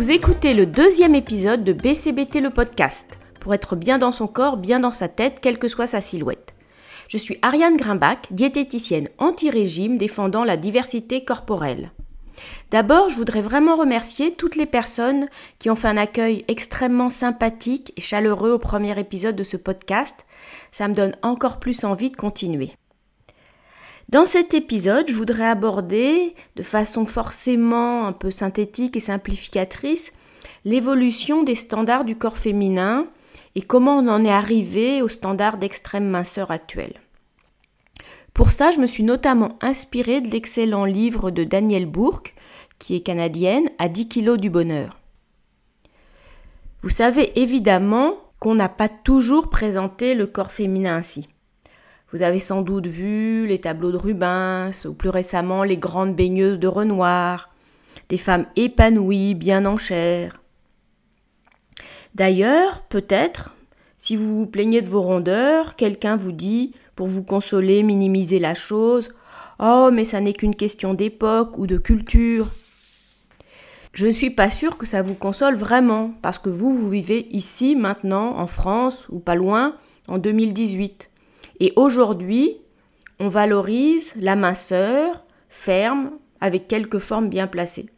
Vous 0.00 0.12
écoutez 0.12 0.54
le 0.54 0.64
deuxième 0.64 1.14
épisode 1.14 1.62
de 1.62 1.74
BCBT 1.74 2.40
le 2.40 2.48
podcast, 2.48 3.18
pour 3.38 3.52
être 3.52 3.76
bien 3.76 3.98
dans 3.98 4.12
son 4.12 4.26
corps, 4.26 4.56
bien 4.56 4.80
dans 4.80 4.92
sa 4.92 5.08
tête, 5.08 5.40
quelle 5.42 5.58
que 5.58 5.68
soit 5.68 5.86
sa 5.86 6.00
silhouette. 6.00 6.54
Je 7.08 7.18
suis 7.18 7.36
Ariane 7.42 7.76
Grimbach, 7.76 8.20
diététicienne 8.30 9.10
anti-régime 9.18 9.98
défendant 9.98 10.42
la 10.42 10.56
diversité 10.56 11.22
corporelle. 11.22 11.90
D'abord, 12.70 13.10
je 13.10 13.16
voudrais 13.16 13.42
vraiment 13.42 13.76
remercier 13.76 14.32
toutes 14.32 14.56
les 14.56 14.64
personnes 14.64 15.28
qui 15.58 15.68
ont 15.68 15.76
fait 15.76 15.88
un 15.88 15.98
accueil 15.98 16.46
extrêmement 16.48 17.10
sympathique 17.10 17.92
et 17.98 18.00
chaleureux 18.00 18.52
au 18.52 18.58
premier 18.58 18.98
épisode 18.98 19.36
de 19.36 19.44
ce 19.44 19.58
podcast. 19.58 20.24
Ça 20.72 20.88
me 20.88 20.94
donne 20.94 21.14
encore 21.20 21.60
plus 21.60 21.84
envie 21.84 22.10
de 22.10 22.16
continuer. 22.16 22.72
Dans 24.10 24.24
cet 24.24 24.54
épisode, 24.54 25.06
je 25.08 25.14
voudrais 25.14 25.46
aborder, 25.46 26.34
de 26.56 26.64
façon 26.64 27.06
forcément 27.06 28.08
un 28.08 28.12
peu 28.12 28.32
synthétique 28.32 28.96
et 28.96 29.00
simplificatrice, 29.00 30.12
l'évolution 30.64 31.44
des 31.44 31.54
standards 31.54 32.04
du 32.04 32.16
corps 32.16 32.36
féminin 32.36 33.06
et 33.54 33.62
comment 33.62 33.98
on 33.98 34.08
en 34.08 34.24
est 34.24 34.32
arrivé 34.32 35.00
aux 35.00 35.08
standards 35.08 35.58
d'extrême 35.58 36.08
minceur 36.08 36.50
actuels. 36.50 37.00
Pour 38.34 38.50
ça, 38.50 38.72
je 38.72 38.80
me 38.80 38.86
suis 38.86 39.04
notamment 39.04 39.56
inspirée 39.60 40.20
de 40.20 40.28
l'excellent 40.28 40.86
livre 40.86 41.30
de 41.30 41.44
Danielle 41.44 41.86
Bourque, 41.86 42.34
qui 42.80 42.96
est 42.96 43.02
canadienne, 43.02 43.70
à 43.78 43.88
10 43.88 44.08
kilos 44.08 44.40
du 44.40 44.50
bonheur. 44.50 44.98
Vous 46.82 46.90
savez 46.90 47.40
évidemment 47.40 48.16
qu'on 48.40 48.56
n'a 48.56 48.68
pas 48.68 48.88
toujours 48.88 49.50
présenté 49.50 50.14
le 50.16 50.26
corps 50.26 50.50
féminin 50.50 50.96
ainsi. 50.96 51.28
Vous 52.12 52.22
avez 52.22 52.40
sans 52.40 52.62
doute 52.62 52.86
vu 52.86 53.46
les 53.46 53.60
tableaux 53.60 53.92
de 53.92 53.96
Rubens 53.96 54.86
ou 54.86 54.94
plus 54.94 55.10
récemment 55.10 55.62
les 55.62 55.76
grandes 55.76 56.16
baigneuses 56.16 56.58
de 56.58 56.66
Renoir, 56.66 57.50
des 58.08 58.18
femmes 58.18 58.46
épanouies, 58.56 59.34
bien 59.34 59.64
en 59.64 59.76
chair. 59.76 60.42
D'ailleurs, 62.14 62.82
peut-être, 62.88 63.54
si 63.98 64.16
vous 64.16 64.38
vous 64.40 64.46
plaignez 64.46 64.82
de 64.82 64.88
vos 64.88 65.02
rondeurs, 65.02 65.76
quelqu'un 65.76 66.16
vous 66.16 66.32
dit, 66.32 66.72
pour 66.96 67.06
vous 67.06 67.22
consoler, 67.22 67.82
minimiser 67.84 68.40
la 68.40 68.54
chose, 68.54 69.10
Oh, 69.62 69.90
mais 69.92 70.06
ça 70.06 70.22
n'est 70.22 70.32
qu'une 70.32 70.56
question 70.56 70.94
d'époque 70.94 71.58
ou 71.58 71.66
de 71.66 71.76
culture. 71.76 72.48
Je 73.92 74.06
ne 74.06 74.12
suis 74.12 74.30
pas 74.30 74.48
sûre 74.48 74.78
que 74.78 74.86
ça 74.86 75.02
vous 75.02 75.14
console 75.14 75.54
vraiment, 75.54 76.14
parce 76.22 76.38
que 76.38 76.48
vous, 76.48 76.72
vous 76.72 76.88
vivez 76.88 77.28
ici, 77.30 77.76
maintenant, 77.76 78.38
en 78.38 78.46
France, 78.46 79.06
ou 79.10 79.18
pas 79.18 79.34
loin, 79.34 79.76
en 80.08 80.16
2018. 80.16 81.09
Et 81.60 81.72
aujourd'hui, 81.76 82.56
on 83.18 83.28
valorise 83.28 84.14
la 84.16 84.34
minceur, 84.34 85.24
ferme, 85.48 86.12
avec 86.40 86.68
quelques 86.68 86.98
formes 86.98 87.28
bien 87.28 87.46
placées. 87.46 87.90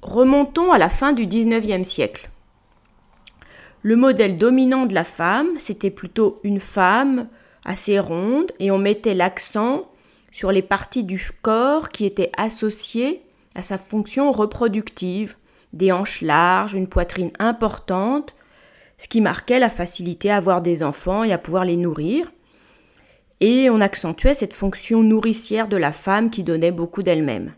Remontons 0.00 0.70
à 0.70 0.78
la 0.78 0.88
fin 0.88 1.12
du 1.12 1.26
XIXe 1.26 1.86
siècle. 1.86 2.30
Le 3.82 3.96
modèle 3.96 4.38
dominant 4.38 4.86
de 4.86 4.94
la 4.94 5.04
femme, 5.04 5.48
c'était 5.58 5.90
plutôt 5.90 6.40
une 6.44 6.60
femme 6.60 7.28
assez 7.64 7.98
ronde 7.98 8.52
et 8.60 8.70
on 8.70 8.78
mettait 8.78 9.14
l'accent 9.14 9.82
sur 10.30 10.52
les 10.52 10.62
parties 10.62 11.04
du 11.04 11.30
corps 11.42 11.88
qui 11.88 12.04
étaient 12.04 12.30
associées 12.36 13.22
à 13.54 13.62
sa 13.62 13.76
fonction 13.76 14.30
reproductive, 14.30 15.36
des 15.72 15.90
hanches 15.90 16.22
larges, 16.22 16.74
une 16.74 16.88
poitrine 16.88 17.32
importante, 17.40 18.34
ce 18.98 19.08
qui 19.08 19.20
marquait 19.20 19.58
la 19.58 19.70
facilité 19.70 20.30
à 20.30 20.36
avoir 20.36 20.60
des 20.60 20.82
enfants 20.82 21.24
et 21.24 21.32
à 21.32 21.38
pouvoir 21.38 21.64
les 21.64 21.76
nourrir. 21.76 22.30
Et 23.40 23.70
on 23.70 23.80
accentuait 23.80 24.34
cette 24.34 24.52
fonction 24.52 25.02
nourricière 25.02 25.68
de 25.68 25.76
la 25.76 25.92
femme 25.92 26.30
qui 26.30 26.42
donnait 26.42 26.72
beaucoup 26.72 27.04
d'elle-même. 27.04 27.54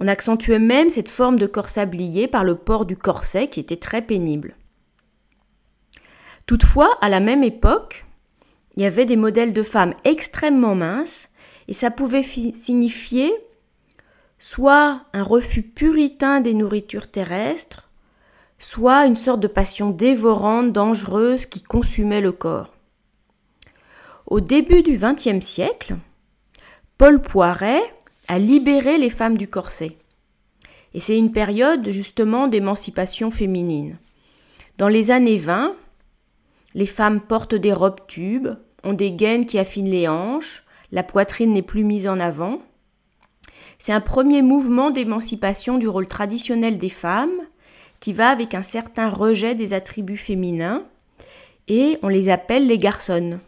On 0.00 0.08
accentuait 0.08 0.58
même 0.58 0.90
cette 0.90 1.08
forme 1.08 1.38
de 1.38 1.46
corps 1.46 1.68
sablier 1.68 2.28
par 2.28 2.44
le 2.44 2.56
port 2.56 2.84
du 2.84 2.96
corset 2.96 3.48
qui 3.48 3.60
était 3.60 3.76
très 3.76 4.02
pénible. 4.02 4.56
Toutefois, 6.44 6.98
à 7.00 7.08
la 7.08 7.20
même 7.20 7.42
époque, 7.42 8.04
il 8.76 8.82
y 8.82 8.86
avait 8.86 9.06
des 9.06 9.16
modèles 9.16 9.52
de 9.52 9.62
femmes 9.62 9.94
extrêmement 10.04 10.74
minces 10.74 11.28
et 11.68 11.72
ça 11.72 11.90
pouvait 11.90 12.22
signifier 12.22 13.32
soit 14.38 15.00
un 15.12 15.22
refus 15.22 15.62
puritain 15.62 16.40
des 16.40 16.52
nourritures 16.52 17.10
terrestres, 17.10 17.85
soit 18.58 19.06
une 19.06 19.16
sorte 19.16 19.40
de 19.40 19.48
passion 19.48 19.90
dévorante, 19.90 20.72
dangereuse 20.72 21.46
qui 21.46 21.62
consumait 21.62 22.20
le 22.20 22.32
corps. 22.32 22.72
Au 24.26 24.40
début 24.40 24.82
du 24.82 24.98
XXe 24.98 25.44
siècle, 25.44 25.96
Paul 26.98 27.20
Poiret 27.20 27.82
a 28.28 28.38
libéré 28.38 28.98
les 28.98 29.10
femmes 29.10 29.38
du 29.38 29.48
corset. 29.48 29.96
Et 30.94 31.00
c'est 31.00 31.18
une 31.18 31.32
période 31.32 31.90
justement 31.90 32.48
d'émancipation 32.48 33.30
féminine. 33.30 33.98
Dans 34.78 34.88
les 34.88 35.10
années 35.10 35.38
20, 35.38 35.76
les 36.74 36.86
femmes 36.86 37.20
portent 37.20 37.54
des 37.54 37.72
robes 37.72 38.06
tubes, 38.06 38.48
ont 38.82 38.94
des 38.94 39.12
gaines 39.12 39.46
qui 39.46 39.58
affinent 39.58 39.90
les 39.90 40.08
hanches, 40.08 40.64
la 40.92 41.02
poitrine 41.02 41.52
n'est 41.52 41.62
plus 41.62 41.84
mise 41.84 42.06
en 42.08 42.18
avant. 42.18 42.60
C'est 43.78 43.92
un 43.92 44.00
premier 44.00 44.42
mouvement 44.42 44.90
d'émancipation 44.90 45.78
du 45.78 45.88
rôle 45.88 46.06
traditionnel 46.06 46.78
des 46.78 46.88
femmes 46.88 47.40
qui 48.00 48.12
va 48.12 48.30
avec 48.30 48.54
un 48.54 48.62
certain 48.62 49.08
rejet 49.08 49.54
des 49.54 49.74
attributs 49.74 50.16
féminins, 50.16 50.84
et 51.68 51.98
on 52.02 52.08
les 52.08 52.28
appelle 52.28 52.66
les 52.66 52.78
garçons. 52.78 53.40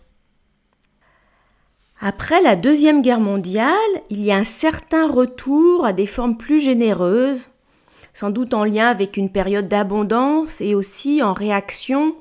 Après 2.00 2.40
la 2.40 2.54
Deuxième 2.54 3.02
Guerre 3.02 3.20
mondiale, 3.20 3.74
il 4.08 4.24
y 4.24 4.30
a 4.30 4.36
un 4.36 4.44
certain 4.44 5.10
retour 5.10 5.84
à 5.84 5.92
des 5.92 6.06
formes 6.06 6.36
plus 6.36 6.60
généreuses, 6.60 7.48
sans 8.14 8.30
doute 8.30 8.54
en 8.54 8.64
lien 8.64 8.88
avec 8.88 9.16
une 9.16 9.30
période 9.30 9.68
d'abondance 9.68 10.60
et 10.60 10.74
aussi 10.74 11.22
en 11.22 11.32
réaction 11.32 12.14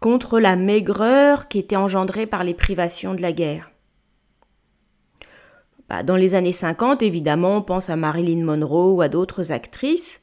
contre 0.00 0.40
la 0.40 0.56
maigreur 0.56 1.48
qui 1.48 1.58
était 1.58 1.76
engendrée 1.76 2.26
par 2.26 2.44
les 2.44 2.54
privations 2.54 3.14
de 3.14 3.22
la 3.22 3.32
guerre. 3.32 3.70
Bah, 5.88 6.02
dans 6.02 6.16
les 6.16 6.34
années 6.34 6.52
50, 6.52 7.02
évidemment, 7.02 7.58
on 7.58 7.62
pense 7.62 7.90
à 7.90 7.96
Marilyn 7.96 8.44
Monroe 8.44 8.92
ou 8.92 9.02
à 9.02 9.08
d'autres 9.08 9.52
actrices, 9.52 10.22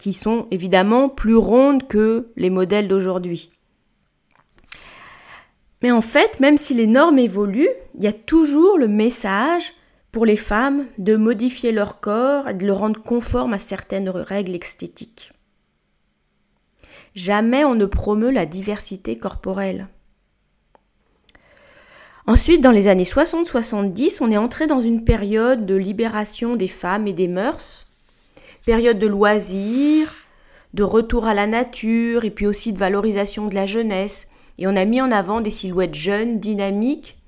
qui 0.00 0.12
sont 0.14 0.46
évidemment 0.50 1.08
plus 1.08 1.36
rondes 1.36 1.86
que 1.86 2.28
les 2.36 2.50
modèles 2.50 2.88
d'aujourd'hui. 2.88 3.52
Mais 5.82 5.90
en 5.90 6.00
fait, 6.00 6.40
même 6.40 6.56
si 6.56 6.74
les 6.74 6.86
normes 6.86 7.18
évoluent, 7.18 7.68
il 7.96 8.04
y 8.04 8.06
a 8.06 8.12
toujours 8.12 8.78
le 8.78 8.88
message 8.88 9.74
pour 10.12 10.26
les 10.26 10.36
femmes 10.36 10.86
de 10.98 11.16
modifier 11.16 11.70
leur 11.70 12.00
corps 12.00 12.48
et 12.48 12.54
de 12.54 12.66
le 12.66 12.72
rendre 12.72 13.02
conforme 13.02 13.52
à 13.52 13.58
certaines 13.58 14.08
règles 14.08 14.56
esthétiques. 14.56 15.32
Jamais 17.14 17.64
on 17.64 17.74
ne 17.74 17.86
promeut 17.86 18.30
la 18.30 18.46
diversité 18.46 19.18
corporelle. 19.18 19.88
Ensuite, 22.26 22.60
dans 22.60 22.70
les 22.70 22.88
années 22.88 23.04
60-70, 23.04 24.18
on 24.20 24.30
est 24.30 24.36
entré 24.36 24.66
dans 24.66 24.80
une 24.80 25.04
période 25.04 25.66
de 25.66 25.74
libération 25.74 26.56
des 26.56 26.68
femmes 26.68 27.06
et 27.06 27.12
des 27.12 27.28
mœurs 27.28 27.89
période 28.64 28.98
de 28.98 29.06
loisirs, 29.06 30.14
de 30.74 30.82
retour 30.82 31.26
à 31.26 31.34
la 31.34 31.46
nature 31.46 32.24
et 32.24 32.30
puis 32.30 32.46
aussi 32.46 32.72
de 32.72 32.78
valorisation 32.78 33.46
de 33.46 33.54
la 33.54 33.66
jeunesse. 33.66 34.28
Et 34.58 34.66
on 34.66 34.76
a 34.76 34.84
mis 34.84 35.00
en 35.00 35.10
avant 35.10 35.40
des 35.40 35.50
silhouettes 35.50 35.94
jeunes, 35.94 36.38
dynamiques, 36.38 37.18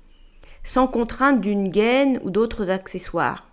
sans 0.63 0.87
contrainte 0.87 1.41
d'une 1.41 1.67
gaine 1.67 2.19
ou 2.23 2.29
d'autres 2.29 2.69
accessoires. 2.69 3.49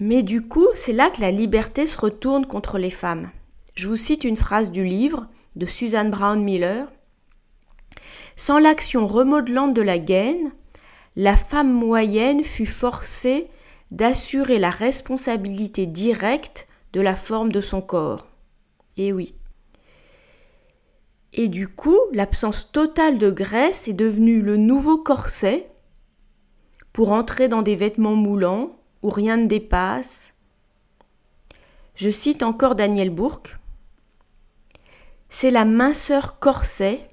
Mais 0.00 0.22
du 0.22 0.42
coup, 0.42 0.66
c'est 0.76 0.92
là 0.92 1.10
que 1.10 1.20
la 1.20 1.30
liberté 1.30 1.86
se 1.86 1.96
retourne 1.96 2.46
contre 2.46 2.78
les 2.78 2.90
femmes. 2.90 3.30
Je 3.74 3.88
vous 3.88 3.96
cite 3.96 4.24
une 4.24 4.36
phrase 4.36 4.72
du 4.72 4.84
livre 4.84 5.26
de 5.56 5.66
Suzanne 5.66 6.10
Brown 6.10 6.42
Miller. 6.42 6.88
Sans 8.36 8.58
l'action 8.58 9.06
remodelante 9.06 9.72
de 9.72 9.82
la 9.82 9.98
gaine, 9.98 10.50
la 11.16 11.36
femme 11.36 11.72
moyenne 11.72 12.42
fut 12.42 12.66
forcée 12.66 13.46
d'assurer 13.94 14.58
la 14.58 14.70
responsabilité 14.70 15.86
directe 15.86 16.66
de 16.92 17.00
la 17.00 17.14
forme 17.14 17.52
de 17.52 17.60
son 17.60 17.80
corps. 17.80 18.26
Et 18.96 19.12
oui. 19.12 19.36
Et 21.32 21.46
du 21.46 21.68
coup, 21.68 21.98
l'absence 22.12 22.72
totale 22.72 23.18
de 23.18 23.30
graisse 23.30 23.86
est 23.86 23.94
devenue 23.94 24.42
le 24.42 24.56
nouveau 24.56 24.98
corset 24.98 25.70
pour 26.92 27.12
entrer 27.12 27.46
dans 27.46 27.62
des 27.62 27.76
vêtements 27.76 28.16
moulants 28.16 28.76
où 29.02 29.10
rien 29.10 29.36
ne 29.36 29.46
dépasse. 29.46 30.34
Je 31.94 32.10
cite 32.10 32.42
encore 32.42 32.74
Daniel 32.74 33.10
Bourque. 33.10 33.56
C'est 35.28 35.52
la 35.52 35.64
minceur 35.64 36.40
corset, 36.40 37.08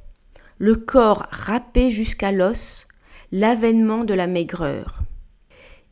le 0.57 0.75
corps 0.75 1.27
râpé 1.29 1.91
jusqu'à 1.91 2.31
l'os, 2.31 2.87
l'avènement 3.31 4.03
de 4.03 4.15
la 4.15 4.25
maigreur. 4.25 5.00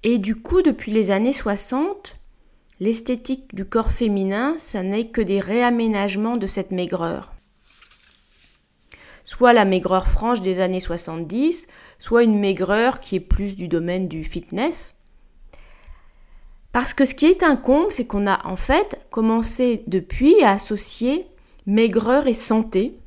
Et 0.03 0.17
du 0.17 0.35
coup, 0.35 0.61
depuis 0.61 0.91
les 0.91 1.11
années 1.11 1.33
60, 1.33 2.15
l'esthétique 2.79 3.53
du 3.53 3.65
corps 3.65 3.91
féminin, 3.91 4.55
ça 4.57 4.81
n'est 4.81 5.07
que 5.07 5.21
des 5.21 5.41
réaménagements 5.41 6.37
de 6.37 6.47
cette 6.47 6.71
maigreur. 6.71 7.33
Soit 9.25 9.53
la 9.53 9.65
maigreur 9.65 10.07
franche 10.07 10.41
des 10.41 10.61
années 10.61 10.79
70, 10.79 11.67
soit 11.99 12.23
une 12.23 12.39
maigreur 12.39 13.01
qui 13.01 13.17
est 13.17 13.19
plus 13.19 13.57
du 13.57 13.67
domaine 13.67 14.07
du 14.07 14.23
fitness. 14.23 14.95
Parce 16.71 16.93
que 16.93 17.03
ce 17.03 17.13
qui 17.13 17.25
est 17.25 17.43
incombe, 17.43 17.87
c'est 17.89 18.07
qu'on 18.07 18.25
a 18.25 18.45
en 18.47 18.55
fait 18.55 18.99
commencé 19.11 19.83
depuis 19.87 20.41
à 20.43 20.51
associer 20.51 21.27
maigreur 21.65 22.27
et 22.27 22.33
santé. 22.33 22.97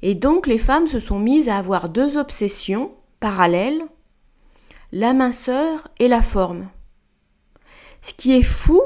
Et 0.00 0.14
donc 0.14 0.46
les 0.46 0.58
femmes 0.58 0.86
se 0.86 0.98
sont 0.98 1.18
mises 1.18 1.50
à 1.50 1.58
avoir 1.58 1.90
deux 1.90 2.16
obsessions 2.16 2.92
parallèles, 3.20 3.82
la 4.92 5.12
minceur 5.12 5.88
et 5.98 6.08
la 6.08 6.22
forme. 6.22 6.68
Ce 8.02 8.14
qui 8.14 8.32
est 8.32 8.42
fou, 8.42 8.80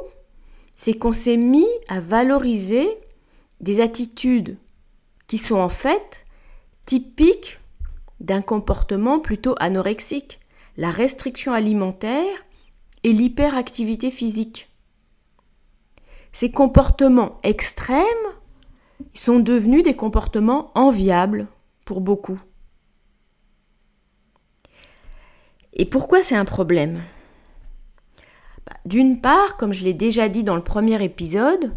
c'est 0.75 0.95
qu'on 0.95 1.13
s'est 1.13 1.37
mis 1.37 1.69
à 1.89 2.01
valoriser 2.01 2.89
des 3.61 3.81
attitudes 3.81 4.59
qui 5.27 5.39
sont 5.39 5.57
en 5.57 5.69
fait 5.69 6.25
typiques 6.85 7.61
d'un 8.21 8.43
comportement 8.43 9.21
plutôt 9.21 9.55
anorexique, 9.59 10.41
la 10.77 10.91
restriction 10.91 11.53
alimentaire 11.53 12.45
et 13.03 13.13
l'hyperactivité 13.13 14.11
physique. 14.11 14.71
Ces 16.33 16.51
comportements 16.51 17.39
extrêmes 17.43 18.05
sont 19.15 19.39
devenus 19.39 19.83
des 19.83 19.95
comportements 19.95 20.73
enviables 20.75 21.47
pour 21.85 22.01
beaucoup. 22.01 22.41
Et 25.75 25.87
pourquoi 25.87 26.23
c'est 26.23 26.37
un 26.37 26.45
problème? 26.45 27.03
Bah, 28.67 28.77
D'une 28.85 29.21
part, 29.21 29.57
comme 29.57 29.73
je 29.73 29.83
l'ai 29.85 29.95
déjà 29.95 30.29
dit 30.29 30.45
dans 30.45 30.57
le 30.57 30.63
premier 30.63 31.03
épisode, 31.03 31.75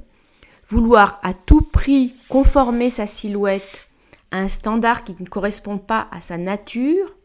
vouloir 0.67 1.19
à 1.23 1.33
tout 1.33 1.61
prix 1.61 2.13
conformer 2.29 2.89
sa 2.89 3.07
silhouette 3.07 3.87
à 4.31 4.39
un 4.39 4.47
standard 4.47 5.03
qui 5.03 5.15
ne 5.19 5.27
correspond 5.27 5.77
pas 5.77 6.07
à 6.11 6.21
sa 6.21 6.37
nature, 6.37 7.15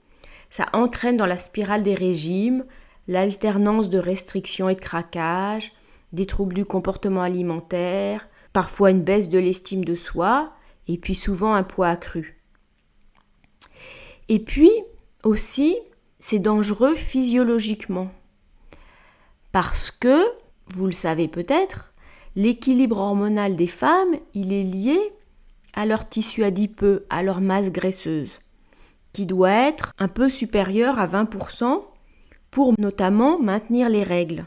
ça 0.51 0.67
entraîne 0.73 1.17
dans 1.17 1.27
la 1.27 1.37
spirale 1.37 1.83
des 1.83 1.95
régimes 1.95 2.65
l'alternance 3.09 3.91
de 3.91 3.99
restrictions 3.99 4.69
et 4.69 4.75
de 4.75 4.81
craquages, 4.81 5.73
des 6.13 6.27
troubles 6.27 6.55
du 6.55 6.65
comportement 6.65 7.23
alimentaire, 7.23 8.29
parfois 8.53 8.91
une 8.91 9.03
baisse 9.03 9.29
de 9.29 9.39
l'estime 9.39 9.85
de 9.85 9.95
soi, 9.95 10.53
et 10.89 10.99
puis 10.99 11.15
souvent 11.15 11.55
un 11.55 11.63
poids 11.63 11.89
accru. 11.89 12.41
Et 14.29 14.39
puis 14.39 14.71
aussi, 15.25 15.77
c'est 16.23 16.39
dangereux 16.39 16.95
physiologiquement. 16.95 18.09
Parce 19.51 19.91
que, 19.91 20.25
vous 20.69 20.87
le 20.87 20.93
savez 20.93 21.27
peut-être, 21.27 21.93
l'équilibre 22.37 22.99
hormonal 22.99 23.57
des 23.57 23.67
femmes, 23.67 24.15
il 24.33 24.53
est 24.53 24.63
lié 24.63 25.01
à 25.75 25.85
leur 25.85 26.09
tissu 26.09 26.45
adipeux, 26.45 27.07
à 27.11 27.25
leur 27.25 27.41
masse 27.41 27.73
graisseuse, 27.73 28.39
qui 29.13 29.27
doit 29.27 29.51
être 29.51 29.93
un 29.99 30.07
peu 30.07 30.31
supérieure 30.31 31.01
à 31.01 31.09
20% 31.09 31.83
pour 32.53 32.73
notamment 32.79 33.41
maintenir 33.41 33.89
les 33.89 34.05
règles. 34.05 34.47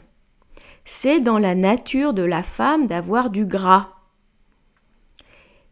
C'est 0.86 1.20
dans 1.20 1.38
la 1.38 1.54
nature 1.54 2.14
de 2.14 2.22
la 2.22 2.42
femme 2.42 2.86
d'avoir 2.86 3.28
du 3.28 3.44
gras. 3.44 3.90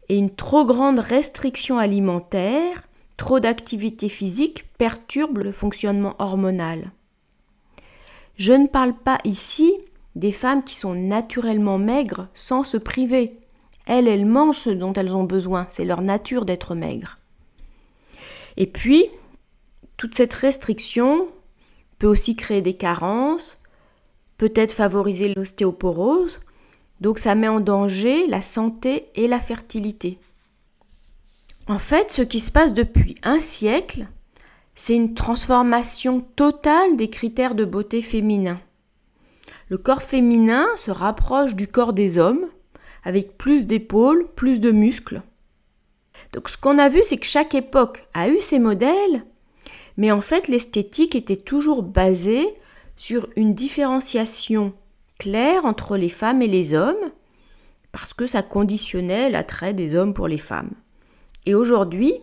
Et 0.07 0.17
une 0.17 0.35
trop 0.35 0.65
grande 0.65 0.99
restriction 0.99 1.79
alimentaire, 1.79 2.84
trop 3.17 3.39
d'activité 3.39 4.09
physique 4.09 4.65
perturbe 4.77 5.39
le 5.39 5.51
fonctionnement 5.51 6.15
hormonal. 6.19 6.91
Je 8.37 8.53
ne 8.53 8.67
parle 8.67 8.93
pas 8.93 9.17
ici 9.23 9.73
des 10.15 10.31
femmes 10.31 10.63
qui 10.63 10.75
sont 10.75 10.95
naturellement 10.95 11.77
maigres 11.77 12.27
sans 12.33 12.63
se 12.63 12.77
priver. 12.77 13.39
Elles, 13.85 14.07
elles 14.07 14.25
mangent 14.25 14.59
ce 14.59 14.69
dont 14.69 14.93
elles 14.93 15.15
ont 15.15 15.23
besoin, 15.23 15.67
c'est 15.69 15.85
leur 15.85 16.01
nature 16.01 16.45
d'être 16.45 16.75
maigres. 16.75 17.19
Et 18.57 18.67
puis, 18.67 19.05
toute 19.97 20.15
cette 20.15 20.33
restriction 20.33 21.27
peut 21.99 22.07
aussi 22.07 22.35
créer 22.35 22.61
des 22.61 22.73
carences, 22.73 23.57
peut-être 24.37 24.73
favoriser 24.73 25.33
l'ostéoporose, 25.33 26.39
donc 27.01 27.19
ça 27.19 27.35
met 27.35 27.47
en 27.47 27.59
danger 27.59 28.27
la 28.27 28.41
santé 28.41 29.05
et 29.15 29.27
la 29.27 29.39
fertilité. 29.39 30.17
En 31.67 31.79
fait, 31.79 32.11
ce 32.11 32.21
qui 32.21 32.39
se 32.39 32.51
passe 32.51 32.73
depuis 32.73 33.15
un 33.23 33.39
siècle, 33.39 34.05
c'est 34.75 34.95
une 34.95 35.15
transformation 35.15 36.21
totale 36.21 36.95
des 36.95 37.09
critères 37.09 37.55
de 37.55 37.65
beauté 37.65 38.03
féminin. 38.03 38.59
Le 39.69 39.79
corps 39.79 40.03
féminin 40.03 40.67
se 40.77 40.91
rapproche 40.91 41.55
du 41.55 41.67
corps 41.67 41.93
des 41.93 42.19
hommes, 42.19 42.45
avec 43.03 43.35
plus 43.37 43.65
d'épaules, 43.65 44.27
plus 44.35 44.59
de 44.59 44.69
muscles. 44.69 45.23
Donc 46.33 46.49
ce 46.49 46.57
qu'on 46.57 46.77
a 46.77 46.87
vu, 46.87 47.01
c'est 47.03 47.17
que 47.17 47.25
chaque 47.25 47.55
époque 47.55 48.07
a 48.13 48.29
eu 48.29 48.39
ses 48.41 48.59
modèles, 48.59 49.25
mais 49.97 50.11
en 50.11 50.21
fait 50.21 50.47
l'esthétique 50.47 51.15
était 51.15 51.35
toujours 51.35 51.81
basée 51.81 52.47
sur 52.95 53.27
une 53.35 53.55
différenciation 53.55 54.71
claire 55.17 55.65
entre 55.65 55.97
les 55.97 56.09
femmes 56.09 56.43
et 56.43 56.47
les 56.47 56.75
hommes, 56.75 57.11
parce 57.91 58.13
que 58.13 58.27
ça 58.27 58.43
conditionnait 58.43 59.31
l'attrait 59.31 59.73
des 59.73 59.95
hommes 59.95 60.13
pour 60.13 60.27
les 60.27 60.37
femmes. 60.37 60.71
Et 61.45 61.55
aujourd'hui, 61.55 62.13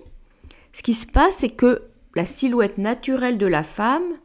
ce 0.73 0.83
qui 0.83 0.95
se 0.95 1.07
passe, 1.07 1.37
c'est 1.39 1.51
que 1.51 1.83
la 2.15 2.27
silhouette 2.27 2.79
naturelle 2.79 3.39
de 3.39 3.47
la 3.47 3.63
femme 3.63 4.17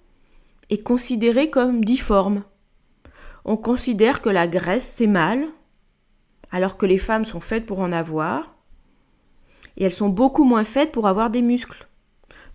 est 0.69 0.83
considérée 0.83 1.49
comme 1.49 1.85
difforme. 1.85 2.43
On 3.45 3.57
considère 3.57 4.21
que 4.21 4.29
la 4.29 4.47
graisse, 4.47 4.91
c'est 4.95 5.07
mal, 5.07 5.45
alors 6.51 6.77
que 6.77 6.85
les 6.85 6.97
femmes 6.97 7.25
sont 7.25 7.39
faites 7.39 7.65
pour 7.65 7.79
en 7.79 7.91
avoir, 7.91 8.55
et 9.77 9.85
elles 9.85 9.91
sont 9.91 10.09
beaucoup 10.09 10.43
moins 10.43 10.63
faites 10.63 10.91
pour 10.91 11.07
avoir 11.07 11.29
des 11.29 11.41
muscles. 11.41 11.87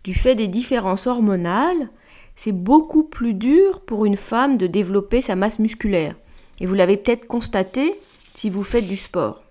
Du 0.05 0.15
fait 0.15 0.35
des 0.35 0.49
différences 0.49 1.07
hormonales, 1.07 1.89
c'est 2.35 2.53
beaucoup 2.53 3.05
plus 3.05 3.35
dur 3.35 3.81
pour 3.83 4.05
une 4.05 4.17
femme 4.17 4.59
de 4.59 4.67
développer 4.67 5.21
sa 5.21 5.37
masse 5.37 5.59
musculaire. 5.59 6.17
Et 6.59 6.67
vous 6.67 6.75
l'avez 6.75 6.97
peut-être 6.97 7.27
constaté 7.27 7.95
si 8.35 8.51
vous 8.51 8.63
faites 8.63 8.89
du 8.89 8.97
sport. 8.97 9.42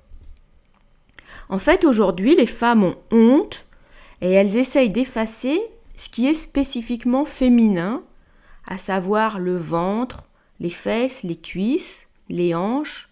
En 1.51 1.57
fait, 1.57 1.83
aujourd'hui, 1.83 2.33
les 2.37 2.45
femmes 2.45 2.85
ont 2.85 2.95
honte 3.11 3.65
et 4.21 4.31
elles 4.31 4.55
essayent 4.55 4.89
d'effacer 4.89 5.61
ce 5.97 6.07
qui 6.07 6.27
est 6.27 6.33
spécifiquement 6.33 7.25
féminin, 7.25 8.03
à 8.65 8.77
savoir 8.77 9.37
le 9.37 9.57
ventre, 9.57 10.29
les 10.61 10.69
fesses, 10.69 11.23
les 11.23 11.35
cuisses, 11.35 12.07
les 12.29 12.55
hanches. 12.55 13.09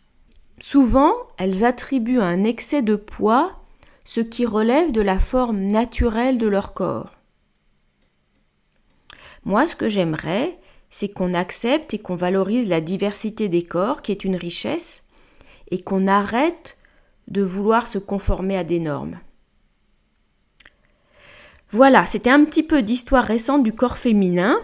Souvent, 0.61 1.13
elles 1.37 1.65
attribuent 1.65 2.21
un 2.21 2.45
excès 2.45 2.81
de 2.81 2.95
poids 2.95 3.59
ce 4.05 4.21
qui 4.21 4.45
relève 4.45 4.93
de 4.93 5.01
la 5.01 5.19
forme 5.19 5.67
naturelle 5.67 6.37
de 6.37 6.47
leur 6.47 6.73
corps. 6.73 7.11
Moi, 9.43 9.67
ce 9.67 9.75
que 9.75 9.89
j'aimerais, 9.89 10.57
c'est 10.89 11.09
qu'on 11.09 11.33
accepte 11.33 11.93
et 11.93 11.99
qu'on 11.99 12.15
valorise 12.15 12.69
la 12.69 12.79
diversité 12.79 13.49
des 13.49 13.63
corps, 13.63 14.01
qui 14.01 14.13
est 14.13 14.23
une 14.23 14.37
richesse, 14.37 15.03
et 15.71 15.81
qu'on 15.81 16.07
arrête 16.07 16.78
de 17.29 17.41
vouloir 17.41 17.87
se 17.87 17.97
conformer 17.97 18.57
à 18.57 18.63
des 18.63 18.79
normes. 18.79 19.19
Voilà, 21.71 22.05
c'était 22.05 22.31
un 22.31 22.43
petit 22.45 22.63
peu 22.63 22.81
d'histoire 22.81 23.23
récente 23.23 23.63
du 23.63 23.73
corps 23.73 23.97
féminin. 23.97 24.57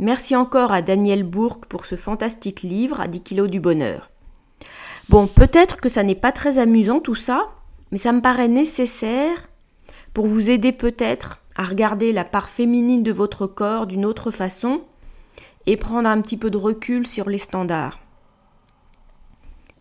Merci 0.00 0.34
encore 0.34 0.72
à 0.72 0.82
Daniel 0.82 1.22
Bourque 1.22 1.66
pour 1.66 1.86
ce 1.86 1.94
fantastique 1.94 2.62
livre 2.62 3.00
à 3.00 3.06
10 3.06 3.20
kilos 3.22 3.48
du 3.48 3.60
bonheur. 3.60 4.10
Bon, 5.08 5.26
peut-être 5.26 5.76
que 5.76 5.88
ça 5.88 6.02
n'est 6.02 6.14
pas 6.14 6.32
très 6.32 6.58
amusant 6.58 7.00
tout 7.00 7.14
ça, 7.14 7.48
mais 7.92 7.98
ça 7.98 8.12
me 8.12 8.20
paraît 8.20 8.48
nécessaire 8.48 9.48
pour 10.12 10.26
vous 10.26 10.50
aider 10.50 10.72
peut-être 10.72 11.38
à 11.54 11.64
regarder 11.64 12.12
la 12.12 12.24
part 12.24 12.48
féminine 12.48 13.02
de 13.02 13.12
votre 13.12 13.46
corps 13.46 13.86
d'une 13.86 14.06
autre 14.06 14.30
façon 14.30 14.82
et 15.66 15.76
prendre 15.76 16.08
un 16.08 16.20
petit 16.20 16.36
peu 16.36 16.50
de 16.50 16.56
recul 16.56 17.06
sur 17.06 17.28
les 17.28 17.38
standards. 17.38 17.98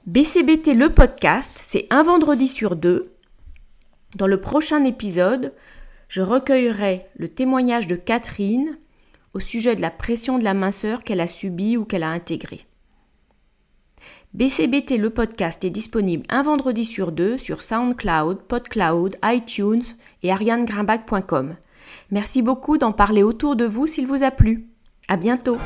BCBT 0.08 0.74
le 0.76 0.90
podcast, 0.90 1.60
c'est 1.62 1.86
un 1.90 2.04
vendredi 2.04 2.48
sur 2.48 2.76
deux. 2.78 3.12
Dans 4.16 4.28
le 4.28 4.40
prochain 4.40 4.84
épisode, 4.86 5.54
je 6.08 6.22
recueillerai 6.22 7.04
le 7.18 7.30
témoignage 7.30 7.86
de 7.86 7.96
Catherine 7.96 8.78
au 9.34 9.40
sujet 9.40 9.76
de 9.76 9.82
la 9.82 9.92
pression 9.92 10.40
de 10.40 10.44
la 10.44 10.54
minceur 10.54 11.04
qu'elle 11.04 11.20
a 11.20 11.28
subie 11.28 11.76
ou 11.78 11.84
qu'elle 11.84 12.04
a 12.04 12.10
intégrée. 12.10 12.66
BCBT 14.34 14.98
le 14.98 15.10
podcast 15.10 15.66
est 15.66 15.70
disponible 15.70 16.26
un 16.30 16.44
vendredi 16.44 16.86
sur 16.86 17.12
deux 17.12 17.38
sur 17.38 17.62
SoundCloud, 17.62 18.44
PodCloud, 18.48 19.18
iTunes 19.24 19.84
et 20.24 20.32
arianegrimbach.com. 20.32 21.56
Merci 22.10 22.42
beaucoup 22.42 22.78
d'en 22.78 22.94
parler 22.94 23.22
autour 23.22 23.56
de 23.56 23.66
vous 23.66 23.86
s'il 23.86 24.08
vous 24.08 24.24
a 24.24 24.32
plu. 24.32 24.70
À 25.08 25.18
bientôt! 25.18 25.58